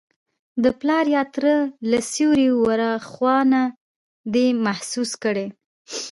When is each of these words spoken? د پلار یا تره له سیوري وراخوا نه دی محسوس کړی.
د 0.63 0.65
پلار 0.79 1.05
یا 1.15 1.23
تره 1.35 1.55
له 1.89 1.99
سیوري 2.11 2.49
وراخوا 2.63 3.37
نه 3.53 3.63
دی 4.33 4.47
محسوس 4.65 5.11
کړی. 5.23 5.47